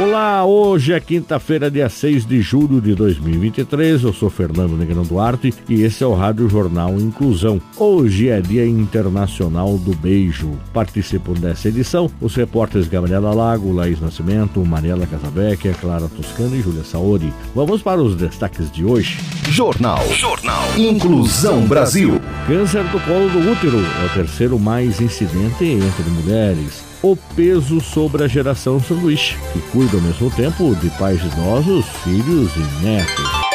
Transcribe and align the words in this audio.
Olá, 0.00 0.44
hoje 0.44 0.92
é 0.92 1.00
quinta-feira, 1.00 1.68
dia 1.68 1.88
6 1.88 2.24
de 2.24 2.40
julho 2.40 2.80
de 2.80 2.94
2023. 2.94 4.04
Eu 4.04 4.12
sou 4.12 4.30
Fernando 4.30 4.76
Negrão 4.76 5.02
Duarte 5.02 5.52
e 5.68 5.82
esse 5.82 6.04
é 6.04 6.06
o 6.06 6.14
Rádio 6.14 6.48
Jornal 6.48 6.92
Inclusão. 7.00 7.60
Hoje 7.76 8.28
é 8.28 8.40
Dia 8.40 8.64
Internacional 8.64 9.76
do 9.76 9.92
Beijo. 9.96 10.52
Participam 10.72 11.32
dessa 11.32 11.66
edição 11.66 12.08
os 12.20 12.36
repórteres 12.36 12.86
Gabriela 12.86 13.34
Lago, 13.34 13.72
Laís 13.72 14.00
Nascimento, 14.00 14.64
Mariela 14.64 15.04
Casabecchia, 15.04 15.74
Clara 15.74 16.08
Toscano 16.08 16.54
e 16.54 16.62
Júlia 16.62 16.84
Saori. 16.84 17.34
Vamos 17.52 17.82
para 17.82 18.00
os 18.00 18.14
destaques 18.14 18.70
de 18.70 18.84
hoje. 18.84 19.18
Jornal. 19.48 20.06
Jornal. 20.14 20.78
Inclusão 20.78 21.66
Brasil. 21.66 22.20
Câncer 22.46 22.84
do 22.84 23.00
colo 23.00 23.28
do 23.30 23.50
útero 23.50 23.78
é 23.78 24.06
o 24.06 24.14
terceiro 24.14 24.60
mais 24.60 25.00
incidente 25.00 25.64
entre 25.64 26.08
mulheres 26.08 26.86
o 27.02 27.16
peso 27.36 27.80
sobre 27.80 28.24
a 28.24 28.28
geração 28.28 28.80
sanduíche, 28.80 29.36
que 29.52 29.60
cuida 29.70 29.96
ao 29.96 30.02
mesmo 30.02 30.30
tempo 30.30 30.74
de 30.76 30.90
pais 30.90 31.20
idosos, 31.24 31.86
filhos 32.04 32.50
e 32.56 32.84
netos. 32.84 33.48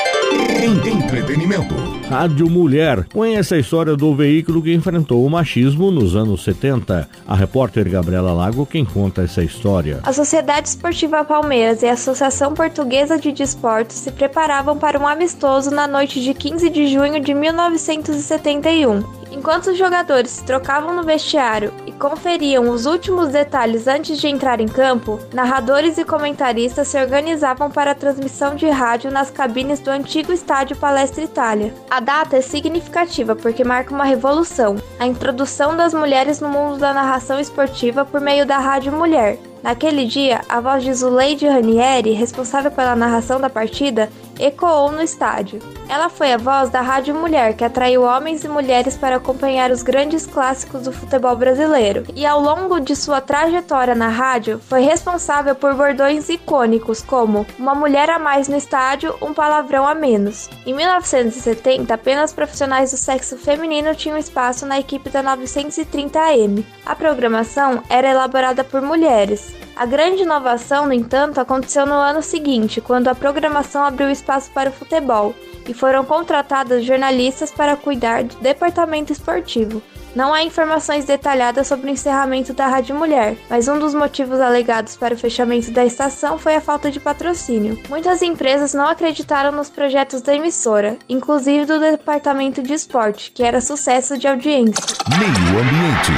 Entretenimento. 0.63 1.75
Rádio 2.09 2.49
Mulher. 2.49 3.05
Conheça 3.11 3.55
a 3.55 3.59
história 3.59 3.97
do 3.97 4.15
veículo 4.15 4.61
que 4.61 4.73
enfrentou 4.73 5.25
o 5.25 5.29
machismo 5.29 5.91
nos 5.91 6.15
anos 6.15 6.43
70. 6.43 7.09
A 7.27 7.35
repórter 7.35 7.89
Gabriela 7.89 8.31
Lago 8.33 8.65
quem 8.65 8.85
conta 8.85 9.23
essa 9.23 9.43
história. 9.43 9.99
A 10.03 10.13
Sociedade 10.13 10.69
Esportiva 10.69 11.25
Palmeiras 11.25 11.83
e 11.83 11.87
a 11.87 11.93
Associação 11.93 12.53
Portuguesa 12.53 13.19
de 13.19 13.31
Desportos 13.31 13.97
se 13.97 14.11
preparavam 14.11 14.77
para 14.77 14.97
um 14.97 15.07
amistoso 15.07 15.69
na 15.69 15.85
noite 15.85 16.21
de 16.21 16.33
15 16.33 16.69
de 16.69 16.87
junho 16.87 17.19
de 17.19 17.33
1971. 17.33 19.03
Enquanto 19.31 19.67
os 19.67 19.77
jogadores 19.77 20.31
se 20.31 20.43
trocavam 20.43 20.95
no 20.95 21.03
vestiário 21.03 21.73
conferiam 21.99 22.69
os 22.69 22.85
últimos 22.85 23.29
detalhes 23.29 23.87
antes 23.87 24.19
de 24.19 24.27
entrar 24.27 24.59
em 24.59 24.67
campo, 24.67 25.19
narradores 25.33 25.97
e 25.97 26.05
comentaristas 26.05 26.87
se 26.87 26.99
organizavam 26.99 27.69
para 27.69 27.91
a 27.91 27.95
transmissão 27.95 28.55
de 28.55 28.69
rádio 28.69 29.11
nas 29.11 29.29
cabines 29.29 29.79
do 29.79 29.89
antigo 29.89 30.31
estádio 30.31 30.75
Palestra 30.75 31.23
Itália. 31.23 31.73
A 31.89 31.99
data 31.99 32.37
é 32.37 32.41
significativa 32.41 33.35
porque 33.35 33.63
marca 33.63 33.93
uma 33.93 34.03
revolução, 34.03 34.75
a 34.99 35.05
introdução 35.05 35.75
das 35.75 35.93
mulheres 35.93 36.39
no 36.39 36.49
mundo 36.49 36.77
da 36.77 36.93
narração 36.93 37.39
esportiva 37.39 38.03
por 38.05 38.19
meio 38.19 38.45
da 38.45 38.57
Rádio 38.57 38.91
Mulher, 38.91 39.37
Naquele 39.63 40.05
dia, 40.05 40.41
a 40.49 40.59
voz 40.59 40.83
de 40.83 40.93
Zuleide 40.93 41.47
Ranieri, 41.47 42.11
responsável 42.11 42.69
pela 42.69 42.97
narração 42.97 43.39
da 43.39 43.49
partida, 43.49 44.09
ecoou 44.37 44.91
no 44.91 45.01
estádio. 45.01 45.61
Ela 45.87 46.09
foi 46.09 46.33
a 46.33 46.37
voz 46.37 46.69
da 46.69 46.81
Rádio 46.81 47.15
Mulher, 47.15 47.55
que 47.55 47.63
atraiu 47.63 48.03
homens 48.03 48.43
e 48.43 48.49
mulheres 48.49 48.97
para 48.97 49.17
acompanhar 49.17 49.71
os 49.71 49.81
grandes 49.81 50.25
clássicos 50.25 50.81
do 50.81 50.91
futebol 50.91 51.35
brasileiro, 51.35 52.03
e 52.13 52.25
ao 52.25 52.41
longo 52.41 52.79
de 52.79 52.93
sua 52.93 53.21
trajetória 53.21 53.95
na 53.95 54.09
rádio, 54.09 54.59
foi 54.67 54.81
responsável 54.81 55.55
por 55.55 55.73
bordões 55.75 56.27
icônicos 56.27 57.01
como 57.01 57.45
Uma 57.57 57.75
mulher 57.75 58.09
a 58.09 58.19
mais 58.19 58.49
no 58.49 58.57
estádio, 58.57 59.15
um 59.21 59.33
palavrão 59.33 59.87
a 59.87 59.95
menos. 59.95 60.49
Em 60.65 60.73
1970, 60.73 61.93
apenas 61.93 62.33
profissionais 62.33 62.91
do 62.91 62.97
sexo 62.97 63.37
feminino 63.37 63.95
tinham 63.95 64.17
espaço 64.17 64.65
na 64.65 64.79
equipe 64.79 65.09
da 65.09 65.23
930 65.23 66.19
AM. 66.19 66.65
A 66.85 66.95
programação 66.95 67.81
era 67.89 68.09
elaborada 68.09 68.63
por 68.63 68.81
mulheres. 68.81 69.52
A 69.75 69.85
grande 69.85 70.21
inovação, 70.21 70.85
no 70.85 70.93
entanto, 70.93 71.39
aconteceu 71.39 71.85
no 71.85 71.93
ano 71.93 72.21
seguinte, 72.21 72.79
quando 72.79 73.07
a 73.07 73.15
programação 73.15 73.83
abriu 73.83 74.09
espaço 74.09 74.51
para 74.51 74.69
o 74.69 74.73
futebol 74.73 75.33
e 75.67 75.73
foram 75.73 76.05
contratados 76.05 76.85
jornalistas 76.85 77.51
para 77.51 77.75
cuidar 77.75 78.23
do 78.23 78.35
departamento 78.37 79.11
esportivo. 79.11 79.81
Não 80.15 80.31
há 80.31 80.43
informações 80.43 81.05
detalhadas 81.05 81.65
sobre 81.65 81.87
o 81.87 81.89
encerramento 81.89 82.53
da 82.53 82.67
Rádio 82.67 82.95
Mulher, 82.95 83.35
mas 83.49 83.67
um 83.67 83.79
dos 83.79 83.95
motivos 83.95 84.39
alegados 84.39 84.95
para 84.95 85.15
o 85.15 85.17
fechamento 85.17 85.71
da 85.71 85.83
estação 85.83 86.37
foi 86.37 86.55
a 86.55 86.61
falta 86.61 86.91
de 86.91 86.99
patrocínio. 86.99 87.79
Muitas 87.89 88.21
empresas 88.21 88.75
não 88.75 88.87
acreditaram 88.87 89.51
nos 89.51 89.71
projetos 89.71 90.21
da 90.21 90.35
emissora, 90.35 90.97
inclusive 91.09 91.65
do 91.65 91.79
departamento 91.79 92.61
de 92.61 92.73
esporte, 92.73 93.31
que 93.31 93.41
era 93.41 93.59
sucesso 93.59 94.15
de 94.15 94.27
audiência. 94.27 94.83
Meio 95.17 95.59
Ambiente. 95.59 96.11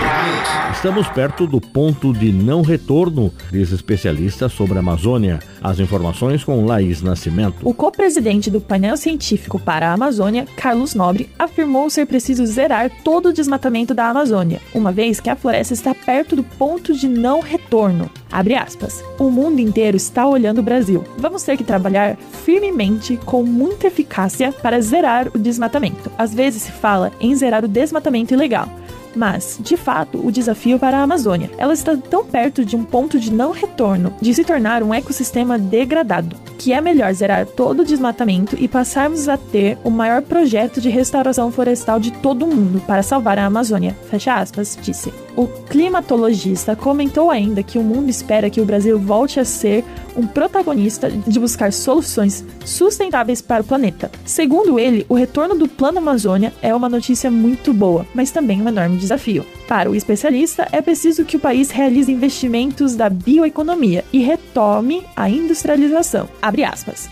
Estamos 0.74 1.08
perto 1.08 1.48
do 1.48 1.62
ponto 1.62 2.12
de 2.12 2.34
não 2.34 2.62
retorno, 2.62 3.34
diz 3.50 3.72
especialista 3.72 4.50
sobre 4.50 4.76
a 4.78 4.82
Amazônia. 4.82 5.40
As 5.64 5.80
informações 5.80 6.44
com 6.44 6.66
Laís 6.66 7.02
Nascimento. 7.02 7.58
O 7.64 7.74
co-presidente 7.74 8.52
do 8.52 8.60
painel 8.60 8.98
científico 8.98 9.58
para 9.58 9.90
a 9.90 9.94
Amazônia, 9.94 10.46
Carlos 10.58 10.94
Nobre, 10.94 11.30
afirmou 11.40 11.90
ser 11.90 12.06
preciso 12.06 12.46
zerar 12.46 12.92
todo 13.04 13.30
o 13.30 13.34
desmatamento 13.34 13.85
da 13.94 14.08
Amazônia, 14.08 14.62
uma 14.74 14.92
vez 14.92 15.20
que 15.20 15.30
a 15.30 15.36
floresta 15.36 15.74
está 15.74 15.94
perto 15.94 16.36
do 16.36 16.44
ponto 16.44 16.94
de 16.94 17.08
não 17.08 17.40
retorno. 17.40 18.10
Abre 18.32 18.56
aspas. 18.56 19.04
O 19.20 19.30
mundo 19.30 19.60
inteiro 19.60 19.96
está 19.96 20.28
olhando 20.28 20.60
o 20.60 20.64
Brasil. 20.64 21.04
Vamos 21.18 21.44
ter 21.44 21.58
que 21.58 21.64
trabalhar 21.64 22.18
firmemente 22.44 23.18
com 23.26 23.44
muita 23.44 23.88
eficácia 23.88 24.52
para 24.52 24.82
zerar 24.82 25.30
o 25.34 25.40
desmatamento. 25.40 26.12
Às 26.18 26.34
vezes 26.34 26.64
se 26.64 26.72
fala 26.72 27.12
em 27.20 27.36
zerar 27.36 27.64
o 27.64 27.68
desmatamento 27.68 28.34
ilegal 28.34 28.70
mas, 29.16 29.58
de 29.62 29.78
fato, 29.78 30.20
o 30.26 30.32
desafio 30.32 30.78
para 30.78 30.98
a 30.98 31.04
Amazônia. 31.04 31.50
Ela 31.58 31.74
está 31.74 31.96
tão 31.96 32.26
perto 32.26 32.66
de 32.66 32.76
um 32.76 32.84
ponto 32.84 33.20
de 33.20 33.32
não 33.32 33.52
retorno, 33.52 34.14
de 34.22 34.34
se 34.34 34.44
tornar 34.44 34.84
um 34.84 34.94
ecossistema 34.94 35.58
degradado, 35.58 36.36
que 36.58 36.74
é 36.74 36.82
melhor 36.82 37.14
zerar 37.14 37.46
todo 37.46 37.82
o 37.82 37.86
desmatamento 37.86 38.56
e 38.60 38.68
passarmos 38.68 39.28
a 39.28 39.38
ter 39.38 39.78
o 39.84 39.90
maior 39.90 40.22
projeto 40.22 40.82
de 40.82 40.90
restauração 40.90 41.52
florestal 41.52 42.00
de 42.00 42.12
todo 42.12 42.46
o 42.46 42.48
mundo 42.48 42.82
para 42.86 43.04
salvar 43.04 43.38
a 43.38 43.46
Amazônia. 43.46 43.96
Fecha 44.10 44.36
aspas, 44.36 44.78
disse. 44.82 45.14
O 45.36 45.48
climatologista 45.48 46.76
comentou 46.76 47.30
ainda 47.30 47.62
que 47.62 47.78
o 47.78 47.84
mundo 47.84 48.10
espera 48.10 48.50
que 48.50 48.62
o 48.62 48.66
Brasil 48.66 48.98
volte 48.98 49.40
a 49.40 49.46
ser 49.46 49.84
um 50.16 50.26
protagonista 50.26 51.12
de 51.12 51.40
buscar 51.40 51.74
soluções 51.74 52.44
sustentáveis 52.64 53.42
para 53.42 53.62
o 53.62 53.66
planeta. 53.66 54.10
Segundo 54.24 54.80
ele, 54.80 55.06
o 55.10 55.14
retorno 55.14 55.56
do 55.56 55.68
Plano 55.68 55.98
Amazônia 55.98 56.54
é 56.62 56.74
uma 56.74 56.88
notícia 56.88 57.30
muito 57.30 57.74
boa, 57.74 58.06
mas 58.14 58.32
também 58.32 58.62
um 58.62 58.70
enorme 58.70 58.98
desafio. 58.98 59.46
Para 59.68 59.90
o 59.90 59.96
especialista, 59.96 60.68
é 60.72 60.82
preciso 60.82 61.26
que 61.26 61.36
o 61.36 61.40
país 61.40 61.70
realize 61.70 62.12
investimentos 62.12 62.96
da 62.96 63.10
bioeconomia 63.10 64.06
e 64.14 64.20
retome 64.20 65.04
a 65.16 65.30
industrialização. 65.30 66.30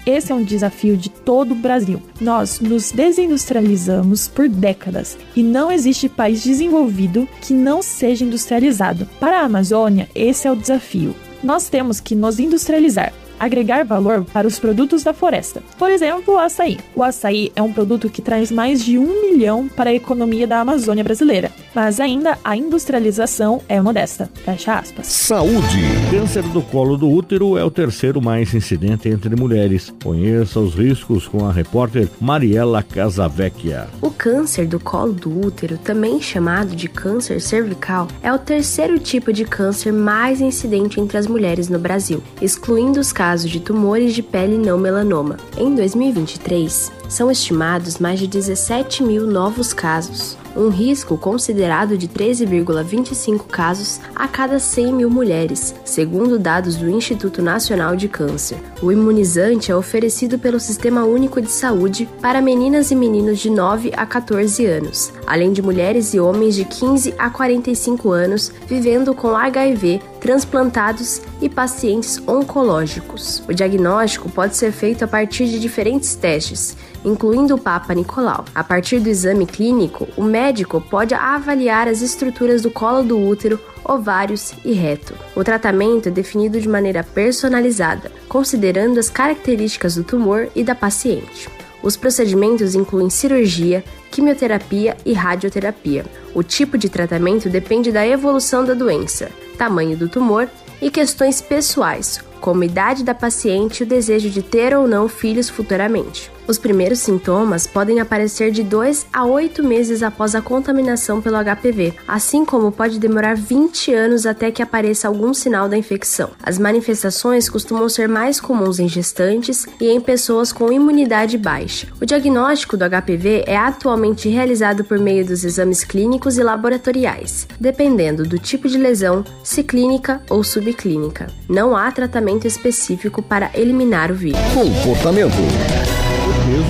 Esse 0.06 0.32
é 0.32 0.36
um 0.36 0.44
desafio 0.44 0.96
de 0.96 1.10
todo 1.10 1.52
o 1.52 1.56
Brasil. 1.56 2.02
Nós 2.20 2.60
nos 2.60 2.92
desindustrializamos 2.92 4.28
por 4.28 4.48
décadas 4.48 5.18
e 5.36 5.42
não 5.42 5.72
existe 5.72 6.08
país 6.08 6.44
desenvolvido 6.44 7.28
que 7.42 7.54
não 7.54 7.82
seja 7.82 8.26
industrializado. 8.26 9.08
Para 9.20 9.42
a 9.42 9.46
Amazônia, 9.46 10.10
esse 10.14 10.48
é 10.48 10.52
o 10.52 10.56
desafio. 10.56 11.16
Nós 11.44 11.68
temos 11.68 12.00
que 12.00 12.16
nos 12.16 12.40
industrializar 12.40 13.14
agregar 13.40 13.84
valor 13.84 14.24
para 14.24 14.48
os 14.48 14.58
produtos 14.58 15.04
da 15.04 15.14
floresta. 15.14 15.62
Por 15.78 15.92
exemplo, 15.92 16.36
o 16.36 16.38
açaí. 16.38 16.78
O 16.96 17.04
açaí 17.04 17.52
é 17.56 17.62
um 17.62 17.74
produto 17.74 18.10
que 18.10 18.22
traz 18.22 18.50
mais 18.50 18.84
de 18.84 18.98
um 18.98 19.22
milhão 19.22 19.68
para 19.68 19.90
a 19.90 19.94
economia 19.94 20.48
da 20.48 20.62
Amazônia 20.62 21.04
brasileira, 21.04 21.52
mas 21.74 22.00
ainda 22.00 22.38
a 22.44 22.56
industrialização 22.56 23.62
é 23.68 23.82
modesta. 23.82 24.30
Fecha 24.46 24.76
aspas. 24.76 25.08
Saúde. 25.08 25.82
Câncer 26.10 26.44
do 26.44 26.62
colo 26.62 26.98
do 26.98 27.10
útero 27.10 27.58
é 27.58 27.64
o 27.64 27.72
terceiro 27.72 28.22
mais 28.22 28.54
incidente 28.54 29.10
entre 29.10 29.36
mulheres. 29.36 29.94
Conheça 30.04 30.60
os 30.60 30.74
riscos 30.76 31.28
com 31.28 31.46
a 31.46 31.52
repórter 31.52 32.10
Mariela 32.20 32.82
Casavecchia. 32.82 33.88
O 34.02 34.10
câncer 34.10 34.68
do 34.68 34.80
colo 34.80 35.14
do 35.14 35.46
útero, 35.46 35.78
também 35.78 36.22
chamado 36.22 36.76
de 36.76 36.88
câncer 36.88 37.42
cervical, 37.42 38.08
é 38.22 38.32
o 38.32 38.40
terceiro 38.40 39.00
tipo 39.00 39.34
de 39.34 39.46
câncer 39.46 39.92
mais 39.92 40.42
incidente 40.42 41.00
entre 41.00 41.18
as 41.18 41.28
mulheres 41.28 41.70
no 41.70 41.80
Brasil, 41.80 42.24
excluindo 42.42 43.00
os 43.00 43.12
casos 43.12 43.34
casos 43.34 43.50
de 43.50 43.60
tumores 43.60 44.14
de 44.14 44.22
pele 44.22 44.58
não 44.58 44.78
melanoma. 44.78 45.38
Em 45.58 45.74
2023, 45.74 46.92
são 47.10 47.32
estimados 47.32 47.98
mais 47.98 48.20
de 48.20 48.28
17 48.28 49.02
mil 49.02 49.26
novos 49.26 49.74
casos, 49.74 50.38
um 50.56 50.70
risco 50.70 51.18
considerado 51.18 51.98
de 51.98 52.08
13,25 52.08 53.46
casos 53.48 54.00
a 54.16 54.28
cada 54.28 54.60
100 54.60 54.94
mil 54.94 55.10
mulheres, 55.10 55.76
segundo 55.84 56.40
dados 56.40 56.76
do 56.76 56.90
Instituto 56.90 57.42
Nacional 57.42 57.96
de 57.96 58.08
Câncer. 58.08 58.58
O 58.82 58.92
imunizante 58.92 59.72
é 59.72 59.76
oferecido 59.76 60.38
pelo 60.38 60.60
Sistema 60.60 61.04
Único 61.04 61.42
de 61.42 61.52
Saúde 61.52 62.08
para 62.22 62.42
meninas 62.42 62.92
e 62.92 62.96
meninos 62.96 63.40
de 63.40 63.50
9 63.50 63.92
a 63.96 64.06
14 64.06 64.66
anos, 64.66 65.14
além 65.26 65.52
de 65.52 65.62
mulheres 65.62 66.14
e 66.14 66.20
homens 66.20 66.56
de 66.56 66.66
15 66.66 67.14
a 67.18 67.30
45 67.30 68.12
anos 68.12 68.52
vivendo 68.68 69.14
com 69.14 69.36
HIV 69.36 70.02
transplantados 70.24 71.22
e 71.42 71.50
pacientes 71.50 72.18
oncológicos. 72.26 73.44
O 73.46 73.54
diagnóstico 73.54 74.30
pode 74.30 74.56
ser 74.56 74.72
feito 74.72 75.04
a 75.04 75.08
partir 75.08 75.48
de 75.48 75.60
diferentes 75.60 76.16
testes, 76.16 76.78
incluindo 77.04 77.56
o 77.56 77.60
Papa 77.60 77.94
Nicolau. 77.94 78.46
A 78.56 78.64
partir 78.64 79.02
do 79.02 79.10
exame 79.10 79.46
clínico, 79.46 80.08
o 80.16 80.24
médico 80.24 80.80
pode 80.80 81.14
avaliar 81.14 81.90
as 81.90 82.02
estruturas 82.02 82.62
do 82.62 82.72
colo 82.72 83.04
do 83.04 83.20
útero, 83.20 83.60
ovários 83.84 84.54
e 84.64 84.72
reto. 84.72 85.14
O 85.36 85.44
tratamento 85.44 86.08
é 86.08 86.12
definido 86.12 86.58
de 86.58 86.70
maneira 86.70 87.04
personalizada, 87.04 88.10
considerando 88.30 89.02
as 89.02 89.10
características 89.10 89.96
do 89.96 90.06
tumor 90.06 90.48
e 90.56 90.64
da 90.64 90.74
paciente. 90.74 91.50
Os 91.84 91.98
procedimentos 91.98 92.76
incluem 92.76 93.10
cirurgia, 93.10 93.84
quimioterapia 94.10 94.96
e 95.06 95.12
radioterapia. 95.12 96.06
O 96.34 96.42
tipo 96.42 96.78
de 96.78 96.88
tratamento 96.88 97.50
depende 97.50 97.92
da 97.92 98.08
evolução 98.08 98.64
da 98.64 98.74
doença, 98.74 99.30
tamanho 99.58 99.96
do 99.96 100.10
tumor 100.10 100.50
e 100.82 100.92
questões 100.92 101.42
pessoais, 101.42 102.20
como 102.42 102.64
idade 102.64 103.04
da 103.04 103.16
paciente 103.16 103.80
e 103.80 103.84
o 103.84 103.88
desejo 103.88 104.30
de 104.30 104.42
ter 104.42 104.76
ou 104.76 104.88
não 104.88 105.08
filhos 105.08 105.50
futuramente. 105.50 106.33
Os 106.48 106.58
primeiros 106.58 107.00
sintomas 107.00 107.66
podem 107.66 108.00
aparecer 108.00 108.52
de 108.52 108.64
2 108.64 109.08
a 109.14 109.26
8 109.26 109.64
meses 109.64 110.04
após 110.04 110.36
a 110.36 110.42
contaminação 110.42 111.22
pelo 111.22 111.38
HPV, 111.38 111.94
assim 112.08 112.44
como 112.44 112.72
pode 112.72 113.00
demorar 113.00 113.36
20 113.36 113.94
anos 113.94 114.26
até 114.26 114.52
que 114.52 114.62
apareça 114.62 115.08
algum 115.08 115.34
sinal 115.34 115.70
da 115.70 115.78
infecção. 115.78 116.32
As 116.44 116.60
manifestações 116.60 117.50
costumam 117.50 117.88
ser 117.88 118.10
mais 118.10 118.42
comuns 118.42 118.80
em 118.80 118.88
gestantes 118.88 119.66
e 119.80 119.90
em 119.90 120.02
pessoas 120.02 120.52
com 120.52 120.72
imunidade 120.72 121.38
baixa. 121.38 121.88
O 122.02 122.06
diagnóstico 122.06 122.76
do 122.76 122.86
HPV 122.90 123.46
é 123.48 123.56
atualmente 123.56 124.28
realizado 124.28 124.84
por 124.84 125.00
meio 125.00 125.26
dos 125.26 125.46
exames 125.46 125.84
clínicos 125.84 126.38
e 126.38 126.44
laboratoriais, 126.44 127.48
dependendo 127.60 128.24
do 128.24 128.38
tipo 128.38 128.68
de 128.68 128.78
lesão, 128.78 129.24
se 129.44 129.64
clínica 129.64 130.22
ou 130.30 130.44
subclínica. 130.44 131.28
Não 131.48 131.76
há 131.76 131.92
tratamento 131.92 132.46
específico 132.46 133.22
para 133.22 133.50
eliminar 133.54 134.12
o 134.12 134.16
vírus. 134.16 134.40
Comportamento 134.54 135.93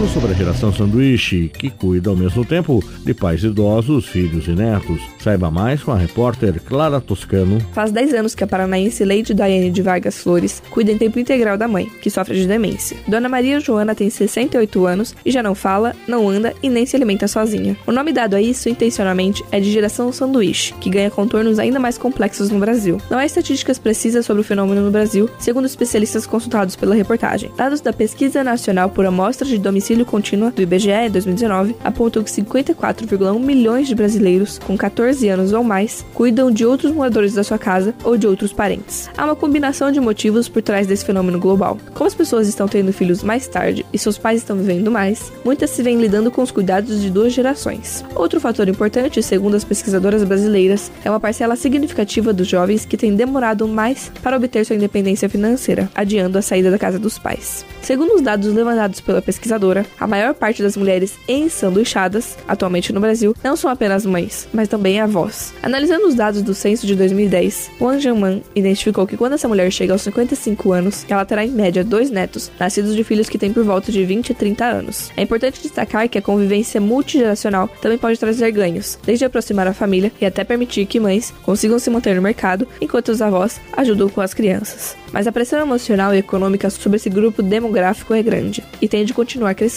mesmo 0.04 0.10
sobre 0.10 0.32
a 0.32 0.36
geração 0.36 0.74
sanduíche, 0.74 1.50
que 1.58 1.70
cuida 1.70 2.10
ao 2.10 2.16
mesmo 2.16 2.44
tempo 2.44 2.84
de 3.06 3.14
pais 3.14 3.44
idosos, 3.44 4.06
filhos 4.06 4.48
e 4.48 4.52
netos. 4.52 5.02
Saiba 5.20 5.50
mais 5.50 5.82
com 5.82 5.92
a 5.92 5.98
repórter 5.98 6.62
Clara 6.62 7.00
Toscano. 7.00 7.60
Faz 7.74 7.92
10 7.92 8.14
anos 8.14 8.36
que 8.36 8.44
a 8.44 8.48
paranaense 8.48 9.06
Leide 9.06 9.34
Daiane 9.34 9.72
de 9.72 9.82
Vargas 9.82 10.22
Flores 10.22 10.62
cuida 10.70 10.92
em 10.92 10.98
tempo 10.98 11.20
integral 11.20 11.58
da 11.58 11.68
mãe, 11.68 11.90
que 12.02 12.10
sofre 12.10 12.36
de 12.36 12.48
demência. 12.48 12.98
Dona 13.08 13.30
Maria 13.30 13.60
Joana 13.60 13.96
tem 13.96 14.10
68 14.10 14.86
anos 14.86 15.16
e 15.26 15.32
já 15.32 15.42
não 15.42 15.56
fala, 15.56 15.96
não 16.08 16.28
anda 16.28 16.54
e 16.62 16.70
nem 16.70 16.86
se 16.86 16.96
alimenta 16.96 17.28
sozinha. 17.28 17.78
O 17.88 17.92
nome 17.92 18.12
dado 18.12 18.36
a 18.36 18.42
isso, 18.42 18.68
intencionalmente, 18.68 19.44
é 19.52 19.60
de 19.60 19.72
geração 19.72 20.12
sanduíche, 20.12 20.74
que 20.82 20.90
ganha 20.90 21.12
contornos 21.12 21.60
ainda 21.60 21.80
mais 21.80 21.98
complexos 21.98 22.50
no 22.50 22.60
Brasil. 22.60 22.98
Não 23.10 23.18
há 23.20 23.26
estatísticas 23.26 23.80
precisas 23.80 24.26
sobre 24.26 24.42
o 24.42 24.46
fenômeno 24.46 24.82
no 24.82 24.92
Brasil, 24.92 25.30
segundo 25.40 25.66
especialistas 25.66 26.26
consultados 26.26 26.76
pela 26.76 26.96
reportagem. 26.96 27.52
Dados 27.56 27.80
da 27.80 27.94
Pesquisa 27.94 28.44
Nacional 28.44 28.90
por 28.90 29.06
Amostra 29.06 29.48
de 29.48 29.58
Domicílio 29.58 29.93
Contínua 30.04 30.50
do 30.50 30.64
IBGE 30.64 31.10
2019 31.12 31.76
apontam 31.84 32.24
que 32.24 32.32
54,1 32.32 33.40
milhões 33.40 33.88
de 33.88 33.94
brasileiros 33.94 34.58
com 34.58 34.76
14 34.76 35.30
anos 35.30 35.54
ou 35.54 35.64
mais 35.64 36.04
cuidam 36.16 36.50
de 36.50 36.66
outros 36.66 36.92
moradores 36.92 37.36
da 37.36 37.44
sua 37.44 37.60
casa 37.60 37.94
ou 38.04 38.18
de 38.18 38.26
outros 38.26 38.52
parentes. 38.52 39.10
Há 39.16 39.26
uma 39.26 39.36
combinação 39.36 39.92
de 39.92 40.00
motivos 40.00 40.50
por 40.50 40.64
trás 40.64 40.88
desse 40.88 41.06
fenômeno 41.06 41.40
global. 41.40 41.78
Como 41.94 42.08
as 42.08 42.16
pessoas 42.16 42.48
estão 42.48 42.68
tendo 42.68 42.92
filhos 42.92 43.22
mais 43.22 43.48
tarde 43.48 43.86
e 43.94 44.00
seus 44.00 44.18
pais 44.18 44.40
estão 44.40 44.58
vivendo 44.58 44.90
mais, 44.90 45.32
muitas 45.46 45.70
se 45.70 45.84
vêm 45.84 46.02
lidando 46.02 46.32
com 46.32 46.42
os 46.42 46.52
cuidados 46.52 47.00
de 47.00 47.12
duas 47.12 47.32
gerações. 47.32 48.04
Outro 48.16 48.40
fator 48.40 48.68
importante, 48.68 49.22
segundo 49.22 49.56
as 49.56 49.64
pesquisadoras 49.64 50.24
brasileiras, 50.24 50.92
é 51.06 51.10
uma 51.10 51.20
parcela 51.20 51.56
significativa 51.56 52.34
dos 52.34 52.48
jovens 52.48 52.86
que 52.86 52.98
têm 52.98 53.16
demorado 53.16 53.68
mais 53.68 54.12
para 54.24 54.38
obter 54.38 54.66
sua 54.66 54.76
independência 54.76 55.30
financeira, 55.30 55.90
adiando 55.94 56.38
a 56.38 56.42
saída 56.42 56.72
da 56.72 56.80
casa 56.80 56.98
dos 56.98 57.20
pais. 57.20 57.66
Segundo 57.82 58.16
os 58.16 58.22
dados 58.22 58.54
levantados 58.54 59.02
pela 59.02 59.22
pesquisadora, 59.22 59.83
a 60.00 60.08
maior 60.08 60.34
parte 60.34 60.62
das 60.62 60.78
mulheres 60.78 61.16
ensanduichadas, 61.28 62.38
atualmente 62.48 62.94
no 62.94 63.00
Brasil, 63.00 63.36
não 63.44 63.56
são 63.56 63.70
apenas 63.70 64.06
mães, 64.06 64.48
mas 64.54 64.68
também 64.68 65.00
avós. 65.00 65.54
Analisando 65.62 66.08
os 66.08 66.16
dados 66.16 66.42
do 66.42 66.54
censo 66.54 66.86
de 66.86 66.96
2010, 66.96 67.72
Wang 67.80 68.00
Jianman 68.00 68.42
identificou 68.56 69.08
que 69.08 69.18
quando 69.18 69.34
essa 69.34 69.48
mulher 69.48 69.72
chega 69.72 69.94
aos 69.94 70.02
55 70.02 70.72
anos, 70.72 71.06
ela 71.10 71.26
terá 71.26 71.46
em 71.46 71.52
média 71.52 71.84
dois 71.84 72.10
netos, 72.10 72.52
nascidos 72.60 72.96
de 72.96 73.04
filhos 73.04 73.30
que 73.30 73.38
têm 73.38 73.54
por 73.54 73.64
volta 73.64 73.92
de 73.92 74.04
20 74.04 74.30
e 74.30 74.34
30 74.34 74.66
anos. 74.66 75.12
É 75.16 75.22
importante 75.22 75.62
destacar 75.62 76.10
que 76.10 76.18
a 76.18 76.22
convivência 76.22 76.80
multigeracional 76.80 77.68
também 77.82 77.98
pode 77.98 78.20
trazer 78.20 78.52
ganhos, 78.52 78.98
desde 79.06 79.26
aproximar 79.26 79.68
a 79.68 79.74
família 79.74 80.12
e 80.20 80.26
até 80.26 80.44
permitir 80.44 80.86
que 80.86 81.00
mães 81.00 81.34
consigam 81.44 81.80
se 81.80 81.90
manter 81.90 82.16
no 82.16 82.22
mercado, 82.22 82.68
enquanto 82.82 83.10
os 83.10 83.22
avós 83.22 83.60
ajudam 83.76 84.10
com 84.10 84.22
as 84.22 84.34
crianças 84.34 85.04
mas 85.14 85.28
a 85.28 85.32
pressão 85.32 85.60
emocional 85.60 86.14
e 86.14 86.18
econômica 86.18 86.70
sobre 86.72 86.98
esse 86.98 87.10
grupo 87.10 87.44
demográfico 87.44 88.14
é 88.16 88.24
grande 88.24 88.64
e 88.82 88.88
tende 88.88 89.14
a 89.14 89.16
continuar 89.16 89.54
crescendo. 89.54 89.73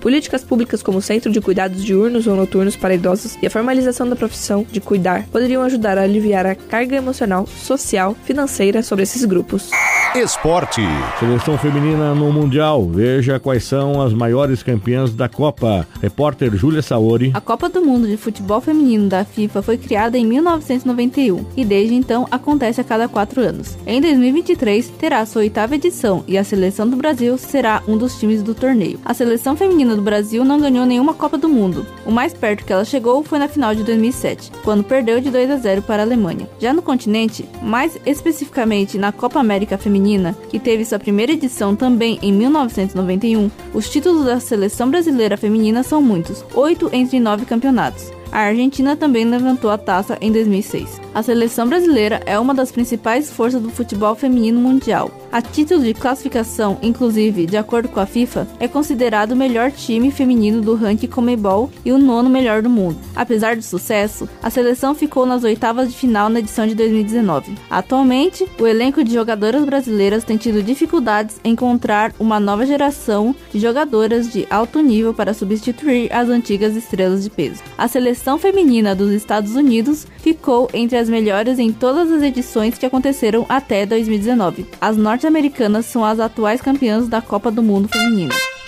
Políticas 0.00 0.44
públicas 0.44 0.82
como 0.82 0.98
o 0.98 1.02
Centro 1.02 1.30
de 1.30 1.40
Cuidados 1.40 1.84
Diurnos 1.84 2.26
ou 2.26 2.36
Noturnos 2.36 2.76
para 2.76 2.94
Idosos 2.94 3.36
e 3.42 3.46
a 3.46 3.50
formalização 3.50 4.08
da 4.08 4.16
profissão 4.16 4.66
de 4.70 4.80
cuidar 4.80 5.26
poderiam 5.26 5.62
ajudar 5.62 5.98
a 5.98 6.02
aliviar 6.02 6.46
a 6.46 6.54
carga 6.54 6.96
emocional, 6.96 7.46
social, 7.46 8.16
financeira 8.24 8.82
sobre 8.82 9.02
esses 9.02 9.24
grupos. 9.24 9.70
Esporte. 10.14 10.82
Seleção 11.20 11.56
feminina 11.56 12.14
no 12.14 12.32
Mundial. 12.32 12.84
Veja 12.88 13.38
quais 13.38 13.62
são 13.62 14.02
as 14.02 14.12
maiores 14.12 14.60
campeãs 14.60 15.14
da 15.14 15.28
Copa. 15.28 15.86
Repórter 16.02 16.54
Júlia 16.56 16.82
Saori. 16.82 17.30
A 17.32 17.40
Copa 17.40 17.68
do 17.68 17.80
Mundo 17.80 18.08
de 18.08 18.16
Futebol 18.16 18.60
Feminino 18.60 19.08
da 19.08 19.24
FIFA 19.24 19.62
foi 19.62 19.78
criada 19.78 20.18
em 20.18 20.26
1991 20.26 21.46
e 21.56 21.64
desde 21.64 21.94
então 21.94 22.26
acontece 22.28 22.80
a 22.80 22.84
cada 22.84 23.06
quatro 23.06 23.40
anos. 23.40 23.78
Em 23.86 24.00
2023 24.00 24.88
terá 24.98 25.24
sua 25.24 25.42
oitava 25.42 25.76
edição 25.76 26.24
e 26.26 26.36
a 26.36 26.42
seleção 26.42 26.88
do 26.88 26.96
Brasil 26.96 27.38
será 27.38 27.80
um 27.86 27.96
dos 27.96 28.18
times 28.18 28.42
do 28.42 28.54
torneio. 28.54 28.98
A 29.04 29.14
seleção 29.14 29.39
feminina 29.56 29.94
do 29.96 30.02
Brasil 30.02 30.44
não 30.44 30.60
ganhou 30.60 30.86
nenhuma 30.86 31.14
Copa 31.14 31.38
do 31.38 31.48
Mundo. 31.48 31.86
O 32.04 32.10
mais 32.10 32.32
perto 32.32 32.64
que 32.64 32.72
ela 32.72 32.84
chegou 32.84 33.22
foi 33.22 33.38
na 33.38 33.48
final 33.48 33.74
de 33.74 33.84
2007, 33.84 34.50
quando 34.64 34.84
perdeu 34.84 35.20
de 35.20 35.30
2 35.30 35.50
a 35.50 35.56
0 35.56 35.82
para 35.82 36.02
a 36.02 36.06
Alemanha. 36.06 36.48
Já 36.58 36.72
no 36.72 36.82
continente, 36.82 37.48
mais 37.62 37.98
especificamente 38.04 38.98
na 38.98 39.12
Copa 39.12 39.40
América 39.40 39.76
Feminina, 39.76 40.00
Feminina, 40.00 40.36
que 40.48 40.58
teve 40.58 40.84
sua 40.84 40.98
primeira 40.98 41.32
edição 41.32 41.74
também 41.74 42.18
em 42.22 42.32
1991, 42.32 43.50
os 43.74 43.88
títulos 43.88 44.24
da 44.24 44.40
seleção 44.40 44.90
brasileira 44.90 45.36
feminina 45.36 45.82
são 45.82 46.00
muitos, 46.00 46.44
oito 46.54 46.88
entre 46.92 47.20
nove 47.20 47.44
campeonatos. 47.44 48.19
A 48.32 48.38
Argentina 48.38 48.96
também 48.96 49.24
levantou 49.24 49.70
a 49.70 49.78
taça 49.78 50.16
em 50.20 50.30
2006. 50.30 51.00
A 51.12 51.22
seleção 51.22 51.68
brasileira 51.68 52.22
é 52.24 52.38
uma 52.38 52.54
das 52.54 52.70
principais 52.70 53.30
forças 53.30 53.60
do 53.60 53.70
futebol 53.70 54.14
feminino 54.14 54.60
mundial. 54.60 55.10
A 55.32 55.40
título 55.42 55.82
de 55.82 55.94
classificação, 55.94 56.78
inclusive, 56.82 57.46
de 57.46 57.56
acordo 57.56 57.88
com 57.88 58.00
a 58.00 58.06
FIFA, 58.06 58.46
é 58.58 58.66
considerado 58.66 59.32
o 59.32 59.36
melhor 59.36 59.70
time 59.70 60.10
feminino 60.10 60.60
do 60.60 60.74
ranking 60.74 61.06
Comebol 61.06 61.70
e 61.84 61.92
o 61.92 61.98
nono 61.98 62.28
melhor 62.28 62.62
do 62.62 62.70
mundo. 62.70 62.98
Apesar 63.14 63.56
do 63.56 63.62
sucesso, 63.62 64.28
a 64.42 64.50
seleção 64.50 64.94
ficou 64.94 65.26
nas 65.26 65.44
oitavas 65.44 65.90
de 65.90 65.96
final 65.96 66.28
na 66.28 66.38
edição 66.38 66.66
de 66.66 66.74
2019. 66.74 67.54
Atualmente, 67.68 68.46
o 68.58 68.66
elenco 68.66 69.02
de 69.04 69.14
jogadoras 69.14 69.64
brasileiras 69.64 70.24
tem 70.24 70.36
tido 70.36 70.62
dificuldades 70.62 71.40
em 71.44 71.50
encontrar 71.60 72.12
uma 72.18 72.40
nova 72.40 72.64
geração 72.64 73.34
de 73.52 73.60
jogadoras 73.60 74.32
de 74.32 74.46
alto 74.48 74.80
nível 74.80 75.12
para 75.12 75.34
substituir 75.34 76.12
as 76.12 76.28
antigas 76.28 76.74
estrelas 76.74 77.22
de 77.22 77.28
peso. 77.28 77.62
A 77.76 77.86
seleção 78.20 78.38
feminina 78.38 78.94
dos 78.94 79.12
Estados 79.12 79.54
Unidos 79.54 80.06
ficou 80.18 80.68
entre 80.74 80.98
as 80.98 81.08
melhores 81.08 81.58
em 81.58 81.72
todas 81.72 82.12
as 82.12 82.22
edições 82.22 82.76
que 82.76 82.84
aconteceram 82.84 83.46
até 83.48 83.86
2019. 83.86 84.66
As 84.78 84.96
norte-americanas 84.96 85.86
são 85.86 86.04
as 86.04 86.20
atuais 86.20 86.60
campeãs 86.60 87.08
da 87.08 87.22
Copa 87.22 87.50
do 87.50 87.62
Mundo 87.62 87.88
Feminina. 87.88 88.34